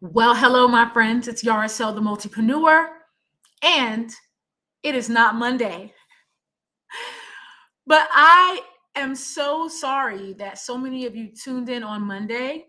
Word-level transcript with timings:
Well, 0.00 0.36
hello, 0.36 0.68
my 0.68 0.88
friends. 0.92 1.26
It's 1.26 1.42
Yaracel, 1.42 1.92
the 1.92 2.00
multipreneur, 2.00 2.86
and 3.64 4.08
it 4.84 4.94
is 4.94 5.08
not 5.08 5.34
Monday. 5.34 5.92
But 7.84 8.06
I 8.12 8.62
am 8.94 9.16
so 9.16 9.66
sorry 9.66 10.34
that 10.34 10.58
so 10.58 10.78
many 10.78 11.04
of 11.06 11.16
you 11.16 11.30
tuned 11.34 11.68
in 11.68 11.82
on 11.82 12.02
Monday 12.02 12.66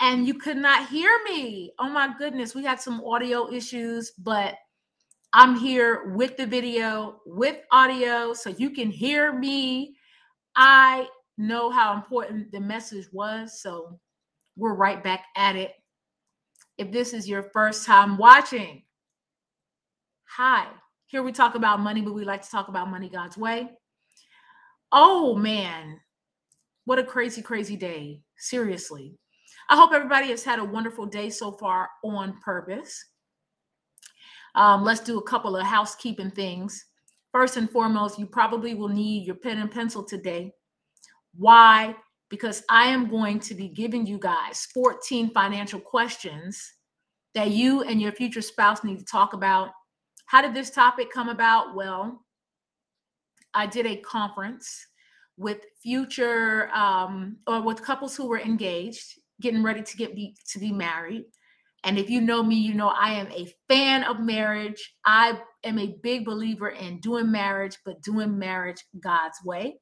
and 0.00 0.26
you 0.26 0.34
could 0.34 0.56
not 0.56 0.88
hear 0.88 1.16
me. 1.26 1.72
Oh 1.78 1.88
my 1.88 2.12
goodness, 2.18 2.56
we 2.56 2.64
had 2.64 2.80
some 2.80 3.04
audio 3.04 3.48
issues, 3.52 4.10
but 4.18 4.56
I'm 5.32 5.54
here 5.54 6.12
with 6.16 6.36
the 6.36 6.46
video, 6.46 7.20
with 7.24 7.58
audio, 7.70 8.34
so 8.34 8.50
you 8.50 8.70
can 8.70 8.90
hear 8.90 9.32
me. 9.38 9.94
I 10.56 11.06
know 11.38 11.70
how 11.70 11.94
important 11.94 12.50
the 12.50 12.60
message 12.60 13.06
was, 13.12 13.62
so 13.62 14.00
we're 14.56 14.74
right 14.74 15.04
back 15.04 15.26
at 15.36 15.54
it 15.54 15.70
if 16.80 16.90
this 16.90 17.12
is 17.12 17.28
your 17.28 17.42
first 17.42 17.84
time 17.84 18.16
watching, 18.16 18.82
hi. 20.24 20.66
Here 21.08 21.22
we 21.22 21.30
talk 21.30 21.54
about 21.54 21.78
money, 21.78 22.00
but 22.00 22.14
we 22.14 22.24
like 22.24 22.40
to 22.40 22.50
talk 22.50 22.68
about 22.68 22.90
money 22.90 23.10
God's 23.10 23.36
way. 23.36 23.68
Oh 24.90 25.36
man, 25.36 26.00
what 26.86 26.98
a 26.98 27.04
crazy, 27.04 27.42
crazy 27.42 27.76
day. 27.76 28.22
Seriously. 28.38 29.18
I 29.68 29.76
hope 29.76 29.92
everybody 29.92 30.28
has 30.28 30.42
had 30.42 30.58
a 30.58 30.64
wonderful 30.64 31.04
day 31.04 31.28
so 31.28 31.52
far 31.52 31.90
on 32.02 32.40
purpose. 32.40 33.04
Um, 34.54 34.82
let's 34.82 35.00
do 35.00 35.18
a 35.18 35.22
couple 35.22 35.56
of 35.56 35.66
housekeeping 35.66 36.30
things. 36.30 36.86
First 37.30 37.58
and 37.58 37.70
foremost, 37.70 38.18
you 38.18 38.24
probably 38.24 38.72
will 38.72 38.88
need 38.88 39.26
your 39.26 39.36
pen 39.36 39.58
and 39.58 39.70
pencil 39.70 40.02
today. 40.02 40.54
Why? 41.36 41.94
Because 42.30 42.62
I 42.70 42.86
am 42.86 43.10
going 43.10 43.40
to 43.40 43.54
be 43.54 43.68
giving 43.68 44.06
you 44.06 44.18
guys 44.18 44.66
14 44.72 45.32
financial 45.34 45.80
questions 45.80 46.72
that 47.34 47.50
you 47.50 47.82
and 47.82 48.00
your 48.00 48.12
future 48.12 48.40
spouse 48.40 48.82
need 48.82 48.98
to 48.98 49.04
talk 49.04 49.34
about. 49.34 49.70
How 50.26 50.40
did 50.40 50.54
this 50.54 50.70
topic 50.70 51.10
come 51.12 51.28
about? 51.28 51.74
Well, 51.74 52.24
I 53.52 53.66
did 53.66 53.84
a 53.84 53.96
conference 53.96 54.86
with 55.36 55.58
future 55.82 56.70
um, 56.72 57.38
or 57.46 57.62
with 57.62 57.82
couples 57.82 58.16
who 58.16 58.28
were 58.28 58.40
engaged, 58.40 59.18
getting 59.40 59.62
ready 59.62 59.82
to 59.82 59.96
get 59.96 60.14
be, 60.14 60.36
to 60.52 60.60
be 60.60 60.72
married. 60.72 61.24
And 61.82 61.98
if 61.98 62.10
you 62.10 62.20
know 62.20 62.42
me, 62.42 62.56
you 62.56 62.74
know 62.74 62.88
I 62.88 63.14
am 63.14 63.28
a 63.32 63.52
fan 63.68 64.04
of 64.04 64.20
marriage. 64.20 64.92
I 65.04 65.40
am 65.64 65.78
a 65.78 65.96
big 66.02 66.26
believer 66.26 66.68
in 66.68 67.00
doing 67.00 67.32
marriage, 67.32 67.76
but 67.84 68.02
doing 68.02 68.38
marriage 68.38 68.84
God's 69.02 69.38
way. 69.44 69.80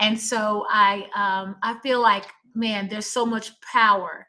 And 0.00 0.18
so 0.18 0.66
I 0.70 1.06
um, 1.14 1.56
I 1.62 1.78
feel 1.82 2.00
like 2.00 2.24
man, 2.54 2.88
there's 2.88 3.06
so 3.06 3.24
much 3.24 3.52
power 3.60 4.26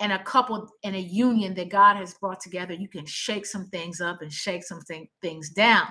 in 0.00 0.10
a 0.10 0.22
couple 0.24 0.68
in 0.82 0.94
a 0.94 0.98
union 0.98 1.54
that 1.54 1.70
God 1.70 1.96
has 1.96 2.14
brought 2.14 2.40
together. 2.40 2.74
You 2.74 2.88
can 2.88 3.06
shake 3.06 3.46
some 3.46 3.68
things 3.68 4.00
up 4.00 4.22
and 4.22 4.32
shake 4.32 4.64
some 4.64 4.80
th- 4.88 5.08
things 5.22 5.50
down. 5.50 5.86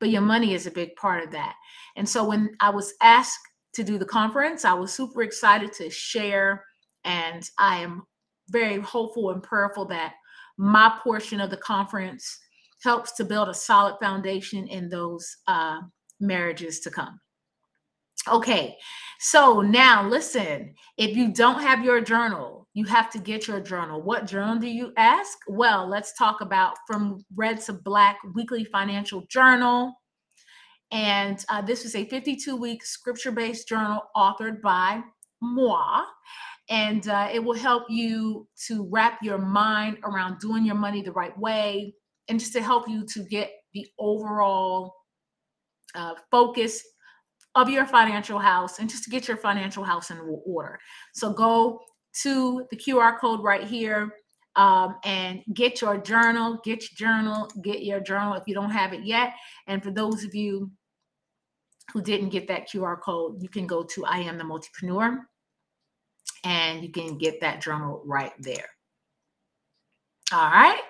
But 0.00 0.10
your 0.10 0.22
money 0.22 0.54
is 0.54 0.66
a 0.66 0.70
big 0.70 0.94
part 0.96 1.24
of 1.24 1.32
that. 1.32 1.54
And 1.96 2.08
so 2.08 2.24
when 2.24 2.50
I 2.60 2.70
was 2.70 2.94
asked 3.02 3.40
to 3.74 3.82
do 3.82 3.98
the 3.98 4.04
conference, 4.04 4.64
I 4.64 4.74
was 4.74 4.92
super 4.92 5.22
excited 5.22 5.72
to 5.74 5.90
share. 5.90 6.64
And 7.04 7.48
I 7.58 7.78
am 7.78 8.04
very 8.50 8.80
hopeful 8.80 9.30
and 9.30 9.42
prayerful 9.42 9.86
that 9.86 10.14
my 10.56 10.98
portion 11.02 11.40
of 11.40 11.50
the 11.50 11.56
conference 11.56 12.38
helps 12.84 13.12
to 13.12 13.24
build 13.24 13.48
a 13.48 13.54
solid 13.54 13.96
foundation 14.00 14.68
in 14.68 14.88
those 14.88 15.28
uh, 15.48 15.80
marriages 16.20 16.80
to 16.80 16.90
come. 16.90 17.20
Okay, 18.28 18.76
so 19.20 19.60
now 19.60 20.06
listen, 20.06 20.74
if 20.96 21.16
you 21.16 21.32
don't 21.32 21.60
have 21.60 21.84
your 21.84 22.00
journal, 22.00 22.68
you 22.74 22.84
have 22.84 23.10
to 23.10 23.18
get 23.18 23.48
your 23.48 23.60
journal. 23.60 24.02
What 24.02 24.26
journal 24.26 24.58
do 24.58 24.68
you 24.68 24.92
ask? 24.96 25.38
Well, 25.48 25.88
let's 25.88 26.16
talk 26.16 26.40
about 26.40 26.76
From 26.86 27.24
Red 27.34 27.60
to 27.62 27.72
Black 27.72 28.18
Weekly 28.34 28.64
Financial 28.64 29.24
Journal. 29.28 29.94
And 30.90 31.44
uh, 31.48 31.62
this 31.62 31.84
is 31.84 31.94
a 31.94 32.04
52 32.04 32.56
week 32.56 32.84
scripture 32.84 33.32
based 33.32 33.68
journal 33.68 34.02
authored 34.16 34.60
by 34.62 35.02
moi. 35.40 36.04
And 36.70 37.08
uh, 37.08 37.28
it 37.32 37.42
will 37.42 37.54
help 37.54 37.84
you 37.88 38.46
to 38.66 38.86
wrap 38.90 39.18
your 39.22 39.38
mind 39.38 39.98
around 40.04 40.38
doing 40.38 40.64
your 40.64 40.74
money 40.74 41.02
the 41.02 41.12
right 41.12 41.36
way 41.38 41.94
and 42.28 42.38
just 42.38 42.52
to 42.52 42.62
help 42.62 42.88
you 42.88 43.06
to 43.06 43.22
get 43.24 43.50
the 43.72 43.86
overall 43.98 44.94
uh, 45.94 46.14
focus 46.30 46.82
of 47.60 47.68
your 47.68 47.84
financial 47.86 48.38
house 48.38 48.78
and 48.78 48.88
just 48.88 49.04
to 49.04 49.10
get 49.10 49.28
your 49.28 49.36
financial 49.36 49.84
house 49.84 50.10
in 50.10 50.18
order. 50.46 50.78
So 51.14 51.32
go 51.32 51.80
to 52.22 52.66
the 52.70 52.76
QR 52.76 53.18
code 53.18 53.42
right 53.42 53.64
here 53.64 54.12
um, 54.56 54.96
and 55.04 55.42
get 55.54 55.80
your 55.80 55.98
journal, 55.98 56.60
get 56.64 56.82
your 56.82 56.96
journal, 56.96 57.48
get 57.62 57.82
your 57.82 58.00
journal 58.00 58.34
if 58.34 58.44
you 58.46 58.54
don't 58.54 58.70
have 58.70 58.92
it 58.92 59.04
yet. 59.04 59.34
And 59.66 59.82
for 59.82 59.90
those 59.90 60.24
of 60.24 60.34
you 60.34 60.70
who 61.92 62.02
didn't 62.02 62.30
get 62.30 62.48
that 62.48 62.68
QR 62.68 63.00
code, 63.00 63.42
you 63.42 63.48
can 63.48 63.66
go 63.66 63.82
to 63.82 64.04
I 64.04 64.18
am 64.18 64.38
the 64.38 64.44
multipreneur 64.44 65.18
and 66.44 66.82
you 66.82 66.90
can 66.90 67.18
get 67.18 67.40
that 67.40 67.60
journal 67.60 68.02
right 68.04 68.32
there. 68.38 68.68
All 70.32 70.50
right. 70.50 70.80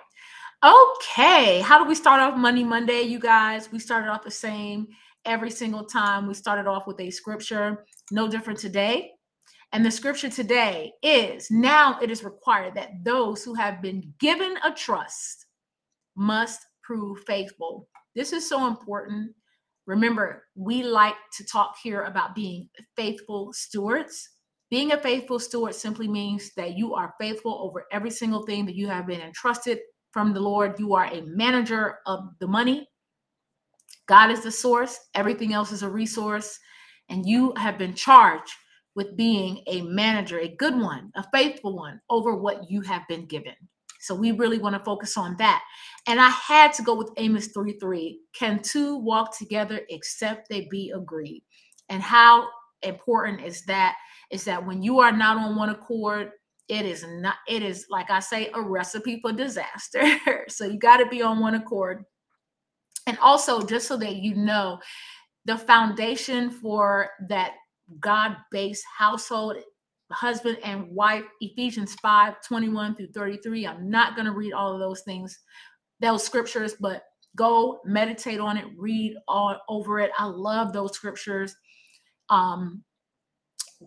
Okay. 0.65 1.61
How 1.61 1.83
do 1.83 1.89
we 1.89 1.95
start 1.95 2.21
off 2.21 2.37
Money 2.37 2.65
Monday, 2.65 3.03
you 3.03 3.21
guys? 3.21 3.71
We 3.71 3.79
started 3.79 4.09
off 4.11 4.25
the 4.25 4.31
same 4.31 4.89
every 5.29 5.51
single 5.51 5.85
time. 5.85 6.27
We 6.27 6.35
started 6.35 6.67
off 6.67 6.87
with 6.87 6.99
a 7.01 7.11
scripture, 7.11 7.85
no 8.11 8.27
different 8.27 8.59
today. 8.59 9.13
And 9.73 9.85
the 9.85 9.91
scripture 9.91 10.31
today 10.31 10.93
is 11.03 11.51
now 11.51 11.99
it 12.01 12.11
is 12.11 12.25
required 12.25 12.75
that 12.75 13.05
those 13.05 13.45
who 13.45 13.55
have 13.55 13.83
been 13.83 14.15
given 14.19 14.57
a 14.65 14.73
trust 14.73 15.47
must 16.17 16.61
prove 16.83 17.19
faithful. 17.27 17.87
This 18.15 18.33
is 18.33 18.49
so 18.49 18.67
important. 18.67 19.33
Remember, 19.87 20.45
we 20.55 20.83
like 20.83 21.15
to 21.37 21.45
talk 21.45 21.77
here 21.83 22.05
about 22.05 22.35
being 22.35 22.69
faithful 22.97 23.53
stewards. 23.53 24.31
Being 24.71 24.93
a 24.93 24.99
faithful 24.99 25.39
steward 25.39 25.75
simply 25.75 26.09
means 26.09 26.51
that 26.57 26.77
you 26.77 26.95
are 26.95 27.15
faithful 27.21 27.59
over 27.63 27.87
every 27.93 28.11
single 28.11 28.45
thing 28.45 28.65
that 28.67 28.75
you 28.75 28.87
have 28.89 29.07
been 29.07 29.21
entrusted 29.21 29.79
from 30.13 30.33
the 30.33 30.41
Lord. 30.41 30.79
You 30.79 30.95
are 30.95 31.07
a 31.07 31.23
manager 31.23 31.99
of 32.07 32.21
the 32.41 32.47
money 32.47 32.89
God 34.07 34.31
is 34.31 34.43
the 34.43 34.51
source, 34.51 34.99
everything 35.15 35.53
else 35.53 35.73
is 35.73 35.83
a 35.83 35.89
resource. 35.89 36.59
And 37.11 37.27
you 37.27 37.53
have 37.57 37.79
been 37.79 37.95
charged 37.95 38.53
with 38.95 39.17
being 39.17 39.63
a 39.67 39.83
manager, 39.83 40.41
a 40.41 40.57
good 40.57 40.77
one, 40.77 41.11
a 41.15 41.25
faithful 41.33 41.77
one 41.77 42.01
over 42.11 42.35
what 42.35 42.71
you 42.71 42.81
have 42.83 43.07
been 43.09 43.27
given. 43.27 43.55
So 44.01 44.15
we 44.15 44.33
really 44.33 44.59
want 44.59 44.75
to 44.77 44.85
focus 44.85 45.17
on 45.17 45.37
that. 45.39 45.63
And 46.07 46.21
I 46.21 46.31
had 46.31 46.73
to 46.75 46.83
go 46.83 46.95
with 46.95 47.11
Amos 47.17 47.49
3 47.49 47.79
3. 47.79 48.21
Can 48.35 48.61
two 48.63 48.97
walk 48.97 49.37
together 49.37 49.81
except 49.91 50.49
they 50.49 50.69
be 50.71 50.93
agreed? 50.95 51.43
And 51.89 52.03
how 52.03 52.49
important 52.83 53.43
is 53.43 53.65
that? 53.65 53.97
Is 54.31 54.45
that 54.45 54.65
when 54.65 54.83
you 54.83 55.01
are 55.01 55.13
not 55.13 55.37
on 55.37 55.57
one 55.57 55.71
accord, 55.71 56.33
it 56.69 56.85
is 56.85 57.05
not, 57.09 57.37
it 57.49 57.63
is 57.63 57.87
like 57.91 58.11
I 58.11 58.21
say, 58.21 58.51
a 58.55 58.61
recipe 58.61 59.21
for 59.21 59.33
disaster. 59.33 60.03
so 60.49 60.65
you 60.65 60.79
got 60.79 60.99
to 60.99 61.07
be 61.07 61.23
on 61.23 61.41
one 61.41 61.55
accord 61.55 62.05
and 63.09 63.19
also, 63.21 63.63
just 63.63 63.89
so 63.89 63.97
that 63.97 64.17
you 64.17 64.35
know, 64.35 64.79
the 65.47 65.57
foundation 65.57 66.51
for 66.51 67.09
that 67.31 67.55
God 68.01 68.37
based 68.51 68.85
household, 68.99 69.57
husband 70.13 70.59
and 70.63 70.87
wife, 70.91 71.25
Ephesians 71.41 71.95
5 72.03 72.35
21 72.47 72.95
through 72.95 73.13
33. 73.15 73.67
I'm 73.67 73.89
not 73.89 74.15
going 74.15 74.27
to 74.27 74.33
read 74.33 74.53
all 74.53 74.75
of 74.75 74.79
those 74.79 75.01
things, 75.03 75.39
those 76.01 76.23
scriptures, 76.23 76.75
but 76.79 77.03
go 77.35 77.81
meditate 77.87 78.41
on 78.41 78.59
it, 78.59 78.67
read 78.77 79.17
all 79.27 79.59
over 79.71 80.01
it. 80.01 80.11
I 80.19 80.27
love 80.27 80.75
those 80.75 80.93
scriptures. 80.93 81.55
Um, 82.29 82.85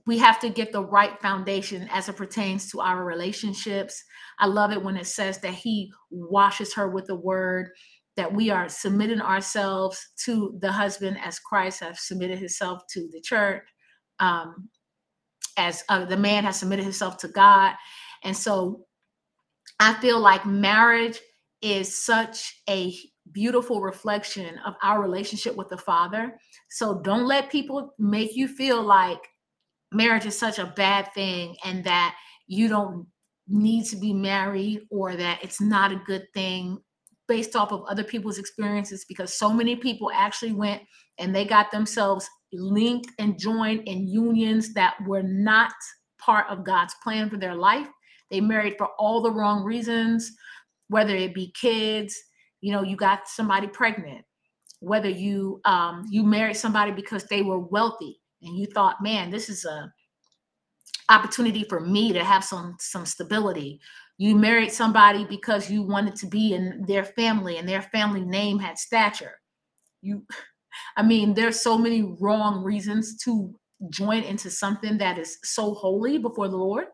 we 0.07 0.17
have 0.17 0.39
to 0.39 0.49
get 0.49 0.71
the 0.71 0.83
right 0.83 1.21
foundation 1.21 1.87
as 1.91 2.09
it 2.09 2.15
pertains 2.15 2.71
to 2.71 2.79
our 2.79 3.05
relationships. 3.05 4.03
I 4.39 4.47
love 4.47 4.71
it 4.71 4.81
when 4.81 4.97
it 4.97 5.05
says 5.05 5.37
that 5.41 5.53
he 5.53 5.91
washes 6.09 6.73
her 6.73 6.89
with 6.89 7.05
the 7.05 7.15
word 7.15 7.69
that 8.21 8.31
we 8.31 8.51
are 8.51 8.69
submitting 8.69 9.19
ourselves 9.19 10.09
to 10.15 10.55
the 10.61 10.71
husband 10.71 11.17
as 11.23 11.39
Christ 11.39 11.79
has 11.79 12.01
submitted 12.01 12.37
himself 12.37 12.83
to 12.91 13.09
the 13.11 13.19
church, 13.19 13.63
um, 14.19 14.69
as 15.57 15.83
uh, 15.89 16.05
the 16.05 16.17
man 16.17 16.43
has 16.43 16.59
submitted 16.59 16.83
himself 16.83 17.17
to 17.17 17.27
God. 17.27 17.73
And 18.23 18.37
so 18.37 18.85
I 19.79 19.95
feel 19.95 20.19
like 20.19 20.45
marriage 20.45 21.19
is 21.63 21.97
such 21.97 22.61
a 22.69 22.93
beautiful 23.31 23.81
reflection 23.81 24.59
of 24.67 24.75
our 24.83 25.01
relationship 25.01 25.55
with 25.55 25.69
the 25.69 25.79
Father. 25.79 26.37
So 26.69 27.01
don't 27.01 27.25
let 27.25 27.49
people 27.49 27.95
make 27.97 28.35
you 28.35 28.47
feel 28.47 28.83
like 28.83 29.21
marriage 29.91 30.27
is 30.27 30.37
such 30.37 30.59
a 30.59 30.71
bad 30.75 31.11
thing 31.15 31.55
and 31.65 31.83
that 31.85 32.15
you 32.45 32.67
don't 32.67 33.07
need 33.47 33.85
to 33.85 33.95
be 33.95 34.13
married 34.13 34.81
or 34.91 35.15
that 35.15 35.39
it's 35.41 35.59
not 35.59 35.91
a 35.91 36.03
good 36.05 36.27
thing 36.35 36.77
based 37.31 37.55
off 37.55 37.71
of 37.71 37.85
other 37.87 38.03
people's 38.03 38.37
experiences 38.37 39.05
because 39.07 39.33
so 39.33 39.53
many 39.53 39.73
people 39.73 40.11
actually 40.13 40.51
went 40.51 40.81
and 41.17 41.33
they 41.33 41.45
got 41.45 41.71
themselves 41.71 42.27
linked 42.51 43.09
and 43.19 43.39
joined 43.39 43.87
in 43.87 44.05
unions 44.05 44.73
that 44.73 44.95
were 45.07 45.23
not 45.23 45.71
part 46.19 46.45
of 46.49 46.65
God's 46.65 46.93
plan 47.01 47.29
for 47.29 47.37
their 47.37 47.55
life. 47.55 47.87
They 48.29 48.41
married 48.41 48.75
for 48.77 48.89
all 48.99 49.21
the 49.21 49.31
wrong 49.31 49.63
reasons, 49.63 50.29
whether 50.89 51.15
it 51.15 51.33
be 51.33 51.53
kids, 51.53 52.13
you 52.59 52.73
know, 52.73 52.83
you 52.83 52.97
got 52.97 53.29
somebody 53.29 53.67
pregnant, 53.67 54.25
whether 54.81 55.09
you 55.09 55.61
um, 55.63 56.05
you 56.09 56.23
married 56.23 56.57
somebody 56.57 56.91
because 56.91 57.23
they 57.23 57.43
were 57.43 57.59
wealthy 57.59 58.19
and 58.41 58.57
you 58.57 58.65
thought, 58.65 59.01
man, 59.01 59.31
this 59.31 59.47
is 59.47 59.63
a 59.63 59.89
opportunity 61.07 61.63
for 61.63 61.79
me 61.79 62.11
to 62.11 62.25
have 62.25 62.43
some 62.43 62.75
some 62.77 63.05
stability. 63.05 63.79
You 64.21 64.35
married 64.35 64.71
somebody 64.71 65.25
because 65.25 65.71
you 65.71 65.81
wanted 65.81 66.15
to 66.17 66.27
be 66.27 66.53
in 66.53 66.85
their 66.87 67.03
family 67.03 67.57
and 67.57 67.67
their 67.67 67.81
family 67.81 68.21
name 68.21 68.59
had 68.59 68.77
stature. 68.77 69.39
You 70.03 70.27
I 70.95 71.01
mean, 71.01 71.33
there's 71.33 71.59
so 71.59 71.75
many 71.75 72.03
wrong 72.19 72.63
reasons 72.63 73.17
to 73.23 73.51
join 73.89 74.21
into 74.21 74.51
something 74.51 74.99
that 74.99 75.17
is 75.17 75.39
so 75.43 75.73
holy 75.73 76.19
before 76.19 76.49
the 76.49 76.55
Lord. 76.55 76.85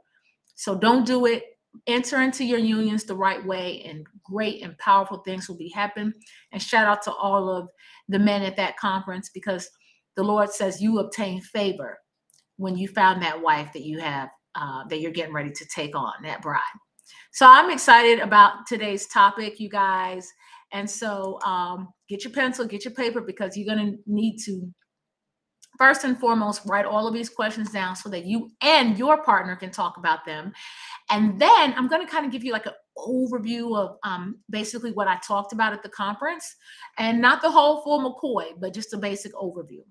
So 0.55 0.77
don't 0.77 1.05
do 1.05 1.25
it. 1.25 1.43
Enter 1.85 2.21
into 2.21 2.45
your 2.45 2.59
unions 2.59 3.03
the 3.03 3.17
right 3.17 3.45
way, 3.45 3.83
and 3.83 4.07
great 4.23 4.63
and 4.63 4.77
powerful 4.77 5.17
things 5.17 5.49
will 5.49 5.57
be 5.57 5.67
happen. 5.75 6.13
And 6.53 6.61
shout 6.61 6.87
out 6.87 7.01
to 7.01 7.11
all 7.11 7.49
of 7.49 7.67
the 8.07 8.19
men 8.19 8.41
at 8.41 8.55
that 8.55 8.77
conference 8.77 9.31
because 9.33 9.69
the 10.15 10.23
Lord 10.23 10.49
says 10.49 10.81
you 10.81 10.99
obtain 10.99 11.41
favor 11.41 11.99
when 12.55 12.77
you 12.77 12.87
found 12.87 13.21
that 13.21 13.41
wife 13.41 13.73
that 13.73 13.83
you 13.83 13.99
have 13.99 14.29
uh, 14.55 14.85
that 14.85 15.01
you're 15.01 15.11
getting 15.11 15.33
ready 15.33 15.51
to 15.51 15.65
take 15.65 15.93
on 15.93 16.13
that 16.23 16.41
bride. 16.41 16.61
So 17.31 17.45
I'm 17.47 17.69
excited 17.69 18.19
about 18.19 18.67
today's 18.67 19.07
topic, 19.07 19.59
you 19.59 19.69
guys. 19.69 20.27
And 20.73 20.89
so 20.89 21.39
um, 21.41 21.89
get 22.09 22.23
your 22.23 22.33
pencil, 22.33 22.65
get 22.65 22.83
your 22.83 22.93
paper 22.93 23.21
because 23.21 23.55
you're 23.55 23.73
going 23.73 23.91
to 23.91 23.97
need 24.05 24.37
to 24.45 24.71
first 25.77 26.03
and 26.03 26.17
foremost 26.19 26.61
write 26.65 26.85
all 26.85 27.07
of 27.07 27.13
these 27.13 27.29
questions 27.29 27.71
down 27.71 27.95
so 27.95 28.09
that 28.09 28.25
you 28.25 28.49
and 28.61 28.97
your 28.97 29.23
partner 29.23 29.55
can 29.55 29.71
talk 29.71 29.97
about 29.97 30.25
them. 30.25 30.51
And 31.09 31.39
then 31.39 31.73
i'm 31.77 31.87
going 31.87 32.05
to 32.05 32.11
kind 32.11 32.25
of 32.25 32.31
give 32.31 32.43
you 32.43 32.51
like 32.51 32.65
an 32.65 32.73
overview 32.97 33.77
of 33.77 33.97
um, 34.03 34.39
basically 34.49 34.91
what 34.91 35.07
i 35.07 35.17
talked 35.25 35.53
about 35.53 35.73
at 35.73 35.83
the 35.83 35.89
conference. 35.89 36.55
And 36.97 37.21
not 37.21 37.41
the 37.41 37.51
whole 37.51 37.83
full 37.83 37.99
mccoy 37.99 38.53
but 38.59 38.73
just 38.73 38.93
a 38.93 38.97
basic 38.97 39.33
overview. 39.33 39.83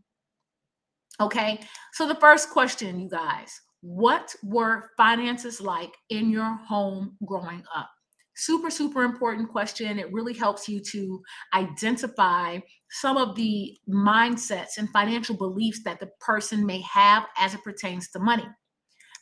Okay? 1.20 1.60
So 1.92 2.06
the 2.06 2.16
first 2.16 2.50
question 2.50 3.00
you 3.00 3.08
guys 3.08 3.60
what 3.86 4.34
were 4.42 4.90
finances 4.96 5.60
like 5.60 5.92
in 6.10 6.28
your 6.28 6.56
home 6.66 7.16
growing 7.24 7.62
up? 7.72 7.88
Super 8.34 8.68
super 8.68 9.04
important 9.04 9.48
question. 9.48 10.00
It 10.00 10.12
really 10.12 10.34
helps 10.34 10.68
you 10.68 10.80
to 10.80 11.22
identify 11.54 12.58
some 12.90 13.16
of 13.16 13.36
the 13.36 13.78
mindsets 13.88 14.78
and 14.78 14.90
financial 14.90 15.36
beliefs 15.36 15.84
that 15.84 16.00
the 16.00 16.10
person 16.18 16.66
may 16.66 16.80
have 16.80 17.26
as 17.38 17.54
it 17.54 17.62
pertains 17.62 18.10
to 18.10 18.18
money. 18.18 18.46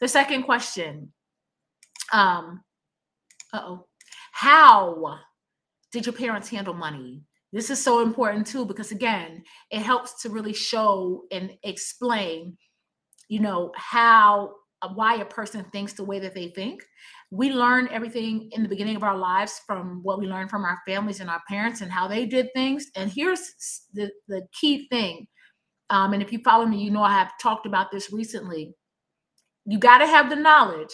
The 0.01 0.09
second 0.09 0.45
question 0.45 1.13
um 2.13 2.63
uh-oh 3.53 3.87
how 4.33 5.19
did 5.93 6.07
your 6.07 6.13
parents 6.15 6.49
handle 6.49 6.75
money? 6.75 7.23
This 7.53 7.71
is 7.71 7.83
so 7.83 8.01
important 8.01 8.47
too 8.47 8.65
because 8.65 8.93
again 8.93 9.45
it 9.71 9.81
helps 9.81 10.23
to 10.23 10.31
really 10.31 10.55
show 10.55 11.25
and 11.31 11.53
explain 11.63 12.57
you 13.29 13.41
know 13.41 13.73
how 13.77 14.55
uh, 14.83 14.89
why 14.89 15.17
a 15.17 15.25
person 15.25 15.65
thinks 15.73 15.93
the 15.93 16.05
way 16.05 16.19
that 16.19 16.35
they 16.35 16.49
think 16.49 16.83
we 17.35 17.51
learn 17.51 17.89
everything 17.91 18.49
in 18.53 18.63
the 18.63 18.69
beginning 18.69 18.95
of 18.95 19.03
our 19.03 19.17
lives 19.17 19.61
from 19.67 20.01
what 20.05 20.21
we 20.21 20.27
learned 20.27 20.51
from 20.51 20.65
our 20.65 20.79
families 20.87 21.19
and 21.19 21.29
our 21.29 21.43
parents 21.49 21.81
and 21.81 21.91
how 21.91 22.07
they 22.07 22.27
did 22.27 22.49
things. 22.55 22.87
And 22.95 23.11
here's 23.11 23.55
the, 23.93 24.09
the 24.29 24.47
key 24.53 24.87
thing. 24.89 25.27
Um, 25.91 26.13
and 26.13 26.23
if 26.23 26.33
you 26.33 26.39
follow 26.45 26.65
me, 26.65 26.81
you 26.81 26.93
know 26.93 27.03
I 27.03 27.13
have 27.13 27.33
talked 27.43 27.67
about 27.67 27.91
this 27.91 28.13
recently. 28.13 28.73
You 29.67 29.79
got 29.79 29.99
to 29.99 30.07
have 30.07 30.31
the 30.31 30.37
knowledge, 30.37 30.91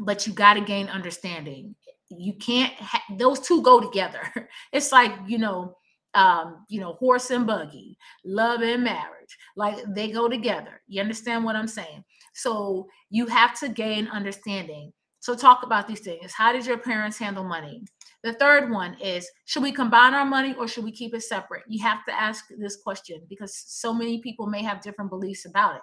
but 0.00 0.26
you 0.26 0.32
got 0.32 0.54
to 0.54 0.60
gain 0.62 0.88
understanding. 0.88 1.76
You 2.08 2.32
can't, 2.34 2.72
ha- 2.74 3.04
those 3.16 3.38
two 3.38 3.62
go 3.62 3.80
together. 3.80 4.22
It's 4.72 4.90
like, 4.90 5.12
you 5.28 5.38
know, 5.38 5.76
um, 6.16 6.64
you 6.68 6.80
know, 6.80 6.94
horse 6.94 7.30
and 7.30 7.46
buggy, 7.46 7.96
love 8.24 8.62
and 8.62 8.82
marriage, 8.82 9.36
like 9.54 9.76
they 9.94 10.10
go 10.10 10.28
together. 10.28 10.80
You 10.88 11.02
understand 11.02 11.44
what 11.44 11.56
I'm 11.56 11.68
saying? 11.68 12.02
So 12.34 12.88
you 13.10 13.26
have 13.26 13.58
to 13.60 13.68
gain 13.68 14.08
understanding. 14.08 14.92
So 15.20 15.36
talk 15.36 15.62
about 15.62 15.86
these 15.86 16.00
things. 16.00 16.32
How 16.32 16.52
did 16.52 16.64
your 16.66 16.78
parents 16.78 17.18
handle 17.18 17.44
money? 17.44 17.84
The 18.22 18.32
third 18.32 18.70
one 18.70 18.96
is 19.00 19.28
should 19.44 19.62
we 19.62 19.72
combine 19.72 20.14
our 20.14 20.24
money 20.24 20.54
or 20.58 20.66
should 20.66 20.84
we 20.84 20.92
keep 20.92 21.14
it 21.14 21.22
separate? 21.22 21.64
You 21.68 21.82
have 21.84 22.04
to 22.06 22.18
ask 22.18 22.46
this 22.58 22.76
question 22.76 23.20
because 23.28 23.54
so 23.54 23.92
many 23.92 24.20
people 24.22 24.46
may 24.46 24.62
have 24.62 24.80
different 24.80 25.10
beliefs 25.10 25.44
about 25.44 25.76
it. 25.76 25.82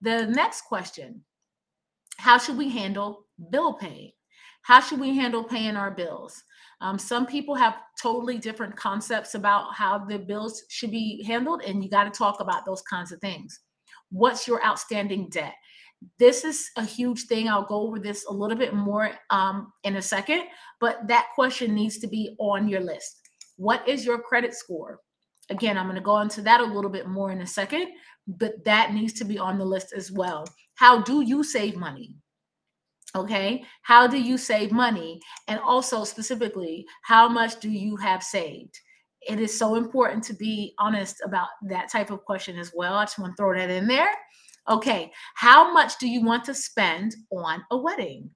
The 0.00 0.26
next 0.26 0.62
question 0.62 1.22
how 2.18 2.36
should 2.36 2.58
we 2.58 2.68
handle 2.68 3.26
bill 3.50 3.74
paying? 3.74 4.12
How 4.62 4.80
should 4.80 5.00
we 5.00 5.16
handle 5.16 5.44
paying 5.44 5.76
our 5.76 5.90
bills? 5.90 6.42
Um, 6.80 6.98
some 6.98 7.26
people 7.26 7.54
have 7.54 7.76
totally 8.00 8.38
different 8.38 8.76
concepts 8.76 9.34
about 9.34 9.74
how 9.74 9.98
the 9.98 10.18
bills 10.18 10.62
should 10.68 10.90
be 10.90 11.24
handled, 11.24 11.62
and 11.62 11.82
you 11.82 11.90
got 11.90 12.04
to 12.04 12.10
talk 12.10 12.40
about 12.40 12.64
those 12.64 12.82
kinds 12.82 13.12
of 13.12 13.20
things. 13.20 13.60
What's 14.10 14.46
your 14.46 14.64
outstanding 14.64 15.28
debt? 15.28 15.54
this 16.18 16.44
is 16.44 16.70
a 16.76 16.84
huge 16.84 17.22
thing. 17.22 17.48
I'll 17.48 17.64
go 17.64 17.80
over 17.80 17.98
this 17.98 18.24
a 18.26 18.32
little 18.32 18.56
bit 18.56 18.74
more 18.74 19.10
um, 19.30 19.72
in 19.84 19.96
a 19.96 20.02
second, 20.02 20.42
but 20.80 21.06
that 21.08 21.28
question 21.34 21.74
needs 21.74 21.98
to 21.98 22.06
be 22.06 22.36
on 22.38 22.68
your 22.68 22.80
list. 22.80 23.20
What 23.56 23.86
is 23.88 24.04
your 24.04 24.18
credit 24.18 24.54
score? 24.54 25.00
Again, 25.50 25.76
I'm 25.76 25.86
going 25.86 25.96
to 25.96 26.02
go 26.02 26.20
into 26.20 26.42
that 26.42 26.60
a 26.60 26.64
little 26.64 26.90
bit 26.90 27.08
more 27.08 27.32
in 27.32 27.40
a 27.40 27.46
second, 27.46 27.88
but 28.26 28.64
that 28.64 28.92
needs 28.92 29.14
to 29.14 29.24
be 29.24 29.38
on 29.38 29.58
the 29.58 29.64
list 29.64 29.92
as 29.96 30.12
well. 30.12 30.44
How 30.74 31.02
do 31.02 31.22
you 31.22 31.42
save 31.42 31.76
money? 31.76 32.14
Okay. 33.16 33.64
How 33.82 34.06
do 34.06 34.20
you 34.20 34.36
save 34.36 34.70
money? 34.70 35.20
And 35.46 35.58
also, 35.60 36.04
specifically, 36.04 36.86
how 37.02 37.28
much 37.28 37.60
do 37.60 37.70
you 37.70 37.96
have 37.96 38.22
saved? 38.22 38.78
It 39.26 39.40
is 39.40 39.58
so 39.58 39.74
important 39.74 40.22
to 40.24 40.34
be 40.34 40.74
honest 40.78 41.20
about 41.24 41.48
that 41.68 41.90
type 41.90 42.10
of 42.10 42.24
question 42.24 42.58
as 42.58 42.72
well. 42.74 42.94
I 42.94 43.04
just 43.04 43.18
want 43.18 43.36
to 43.36 43.42
throw 43.42 43.54
that 43.54 43.70
in 43.70 43.86
there. 43.86 44.10
Okay, 44.68 45.10
how 45.34 45.72
much 45.72 45.98
do 45.98 46.06
you 46.08 46.22
want 46.22 46.44
to 46.44 46.54
spend 46.54 47.16
on 47.32 47.64
a 47.70 47.76
wedding? 47.76 48.30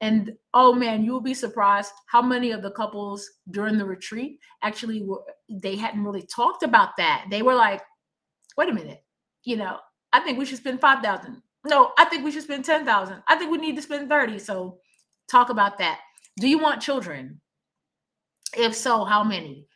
And 0.00 0.34
oh 0.54 0.72
man, 0.74 1.02
you 1.02 1.12
will 1.12 1.20
be 1.20 1.34
surprised 1.34 1.92
how 2.06 2.22
many 2.22 2.52
of 2.52 2.62
the 2.62 2.70
couples 2.70 3.28
during 3.50 3.78
the 3.78 3.84
retreat 3.84 4.38
actually 4.62 5.02
were 5.02 5.22
they 5.50 5.76
hadn't 5.76 6.04
really 6.04 6.26
talked 6.26 6.62
about 6.62 6.90
that. 6.98 7.26
They 7.30 7.42
were 7.42 7.54
like, 7.54 7.82
wait 8.56 8.68
a 8.68 8.72
minute, 8.72 9.02
you 9.44 9.56
know, 9.56 9.78
I 10.12 10.20
think 10.20 10.38
we 10.38 10.44
should 10.44 10.58
spend 10.58 10.80
5,000. 10.80 11.42
No, 11.64 11.92
I 11.98 12.04
think 12.04 12.24
we 12.24 12.30
should 12.30 12.42
spend 12.42 12.64
10,000. 12.64 13.22
I 13.26 13.36
think 13.36 13.50
we 13.50 13.58
need 13.58 13.76
to 13.76 13.82
spend 13.82 14.08
30. 14.08 14.38
So 14.38 14.78
talk 15.30 15.50
about 15.50 15.78
that. 15.78 16.00
Do 16.38 16.48
you 16.48 16.58
want 16.58 16.80
children? 16.80 17.40
If 18.56 18.74
so, 18.74 19.04
how 19.04 19.24
many? 19.24 19.66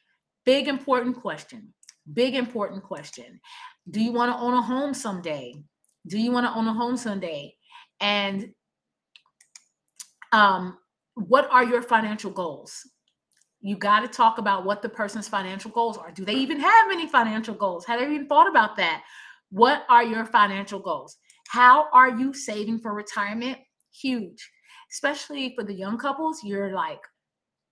Big 0.44 0.68
important 0.68 1.20
question. 1.20 1.74
Big 2.12 2.34
important 2.34 2.82
question. 2.82 3.40
Do 3.90 4.00
you 4.00 4.12
want 4.12 4.32
to 4.32 4.38
own 4.38 4.54
a 4.54 4.62
home 4.62 4.94
someday? 4.94 5.54
Do 6.06 6.18
you 6.18 6.32
want 6.32 6.46
to 6.46 6.54
own 6.54 6.66
a 6.66 6.72
home 6.72 6.96
someday? 6.96 7.54
And 8.00 8.52
um, 10.32 10.78
what 11.14 11.48
are 11.50 11.64
your 11.64 11.82
financial 11.82 12.30
goals? 12.30 12.88
You 13.60 13.76
got 13.76 14.00
to 14.00 14.08
talk 14.08 14.38
about 14.38 14.64
what 14.64 14.82
the 14.82 14.88
person's 14.88 15.28
financial 15.28 15.70
goals 15.70 15.96
are. 15.96 16.10
Do 16.10 16.24
they 16.24 16.34
even 16.34 16.58
have 16.58 16.90
any 16.90 17.06
financial 17.06 17.54
goals? 17.54 17.84
Have 17.86 18.00
they 18.00 18.06
even 18.06 18.26
thought 18.26 18.48
about 18.48 18.76
that? 18.76 19.02
What 19.50 19.84
are 19.88 20.02
your 20.02 20.24
financial 20.24 20.80
goals? 20.80 21.16
How 21.52 21.88
are 21.92 22.10
you 22.10 22.32
saving 22.32 22.80
for 22.80 22.94
retirement? 22.94 23.58
Huge, 23.92 24.50
especially 24.90 25.54
for 25.54 25.64
the 25.64 25.74
young 25.74 25.98
couples. 25.98 26.40
You're 26.42 26.72
like, 26.72 27.00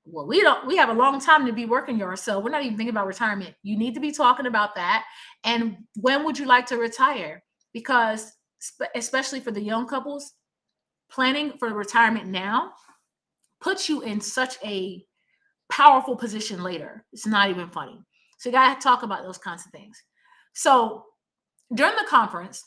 well, 0.04 0.26
we 0.26 0.42
don't, 0.42 0.66
we 0.66 0.76
have 0.76 0.88
a 0.88 0.94
long 0.94 1.20
time 1.20 1.46
to 1.46 1.52
be 1.52 1.64
working 1.64 1.99
yourself. 1.99 2.44
We're 2.44 2.50
not 2.50 2.62
even 2.62 2.76
thinking 2.76 2.94
about 2.94 3.06
retirement. 3.06 3.54
You 3.62 3.78
need 3.78 3.94
to 3.94 4.00
be 4.00 4.12
talking 4.12 4.46
about 4.46 4.75
that. 4.75 5.04
And 5.44 5.78
when 5.94 6.25
would 6.25 6.38
you 6.38 6.46
like 6.46 6.66
to 6.66 6.76
retire? 6.76 7.42
because 7.72 8.32
especially 8.94 9.40
for 9.40 9.50
the 9.50 9.62
young 9.62 9.87
couples, 9.87 10.32
planning 11.10 11.52
for 11.58 11.72
retirement 11.72 12.26
now 12.26 12.72
puts 13.60 13.88
you 13.88 14.02
in 14.02 14.20
such 14.20 14.56
a 14.64 15.04
powerful 15.70 16.16
position 16.16 16.62
later. 16.62 17.04
It's 17.12 17.26
not 17.26 17.50
even 17.50 17.68
funny. 17.70 18.00
So 18.38 18.49
you 18.49 18.52
got 18.52 18.75
to 18.75 18.82
talk 18.82 19.02
about 19.02 19.22
those 19.22 19.38
kinds 19.38 19.64
of 19.66 19.72
things. 19.72 20.02
So 20.54 21.04
during 21.75 21.96
the 21.96 22.06
conference, 22.08 22.64